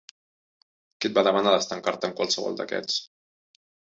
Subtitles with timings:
[1.03, 2.99] Qui et va demanar d'estancar-te amb qualsevol d'aquests?